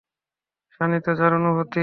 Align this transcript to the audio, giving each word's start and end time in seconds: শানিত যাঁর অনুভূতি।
শানিত 0.71 1.05
যাঁর 1.19 1.33
অনুভূতি। 1.33 1.79